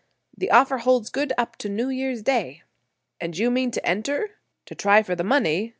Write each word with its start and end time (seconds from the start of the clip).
The 0.35 0.49
offer 0.49 0.79
holds 0.79 1.11
good 1.11 1.31
up 1.37 1.57
to 1.57 1.69
New 1.69 1.89
Year's 1.89 2.23
Day." 2.23 2.63
"And 3.19 3.37
you 3.37 3.51
mean 3.51 3.69
to 3.69 3.85
enter—to 3.85 4.73
try 4.73 5.03
for 5.03 5.13
the 5.13 5.23
money?" 5.23 5.69